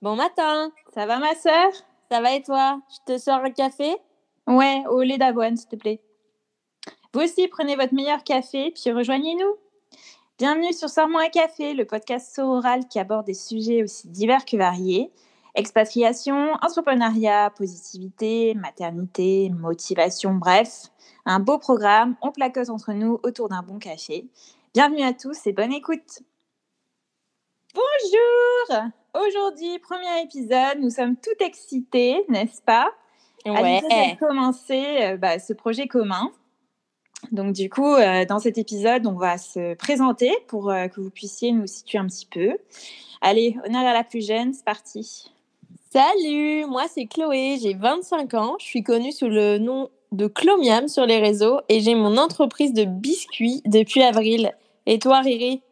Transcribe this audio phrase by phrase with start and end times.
[0.00, 0.70] Bon matin.
[0.94, 1.72] Ça va ma sœur?
[2.08, 2.80] Ça va et toi?
[2.88, 3.96] Je te sors un café?
[4.46, 6.00] Ouais, au lait d'avoine, s'il te plaît.
[7.12, 9.56] Vous aussi, prenez votre meilleur café, puis rejoignez-nous.
[10.38, 14.56] Bienvenue sur Sors-moi un café, le podcast sororal qui aborde des sujets aussi divers que
[14.56, 15.10] variés.
[15.56, 20.92] Expatriation, entrepreneuriat, positivité, maternité, motivation, bref,
[21.24, 24.28] un beau programme, on placote entre nous autour d'un bon café.
[24.74, 26.20] Bienvenue à tous et bonne écoute.
[27.74, 32.90] Bonjour Aujourd'hui, premier épisode, nous sommes tout excités, n'est-ce pas?
[33.46, 33.80] Ouais.
[33.90, 36.30] À commencer euh, bah, ce projet commun.
[37.32, 41.10] Donc du coup, euh, dans cet épisode, on va se présenter pour euh, que vous
[41.10, 42.58] puissiez nous situer un petit peu.
[43.22, 45.32] Allez, honneur à la plus jeune, c'est parti.
[45.90, 50.86] Salut, moi c'est Chloé, j'ai 25 ans, je suis connue sous le nom de Chlomiam
[50.86, 54.52] sur les réseaux et j'ai mon entreprise de biscuits depuis avril.
[54.84, 55.62] Et toi Riri?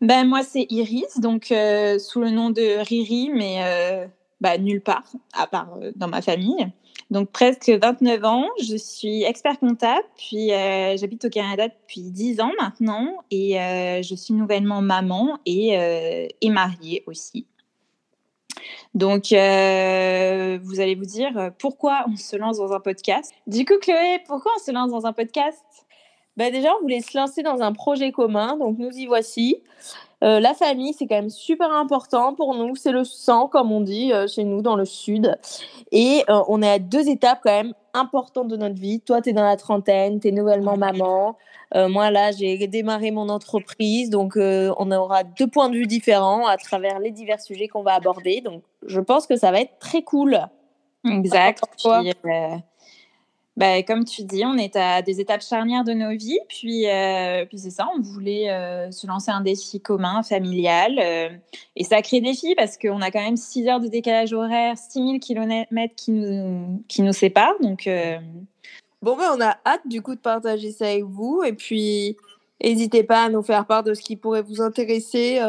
[0.00, 4.06] Ben moi c'est Iris, donc euh, sous le nom de Riri, mais euh,
[4.40, 6.66] bah, nulle part, à part euh, dans ma famille.
[7.10, 12.40] Donc presque 29 ans, je suis expert comptable, puis euh, j'habite au Canada depuis 10
[12.40, 13.54] ans maintenant et
[14.02, 17.46] je suis nouvellement maman et, et mariée aussi.
[18.94, 23.32] Donc vous allez vous dire pourquoi on se lance dans un podcast?
[23.46, 25.62] Du coup Chloé, pourquoi on se lance dans un podcast?
[26.36, 29.62] Bah déjà, on voulait se lancer dans un projet commun, donc nous y voici.
[30.24, 32.74] Euh, la famille, c'est quand même super important pour nous.
[32.76, 35.36] C'est le sang, comme on dit euh, chez nous dans le sud.
[35.92, 39.00] Et euh, on est à deux étapes quand même importantes de notre vie.
[39.00, 41.36] Toi, tu es dans la trentaine, tu es nouvellement maman.
[41.88, 44.08] Moi, là, j'ai démarré mon entreprise.
[44.08, 47.94] Donc, on aura deux points de vue différents à travers les divers sujets qu'on va
[47.94, 48.40] aborder.
[48.42, 50.38] Donc, je pense que ça va être très cool.
[51.04, 51.64] Exact.
[53.56, 56.40] Bah, comme tu dis, on est à des étapes charnières de nos vies.
[56.48, 60.98] Puis, euh, puis c'est ça, on voulait euh, se lancer un défi commun, familial.
[60.98, 61.28] euh,
[61.76, 65.68] et sacré défi parce qu'on a quand même 6 heures de décalage horaire, 6000 km
[65.96, 67.58] qui nous, qui nous séparent.
[67.60, 68.18] Donc, euh,
[69.02, 71.42] Bon, ben, on a hâte du coup de partager ça avec vous.
[71.44, 72.16] Et puis,
[72.62, 75.40] n'hésitez pas à nous faire part de ce qui pourrait vous intéresser.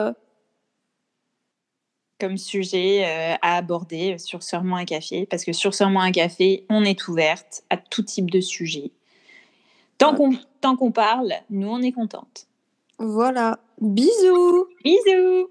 [2.19, 5.25] Comme sujet euh, à aborder sur Sœur-moi un café.
[5.25, 8.91] Parce que sur Sœur-moi un café, on est ouverte à tout type de sujet.
[9.97, 10.17] Tant Ouais.
[10.17, 12.47] qu'on tant qu'on parle, nous, on est contente.
[12.97, 13.59] Voilà.
[13.81, 15.49] Bisous Bisous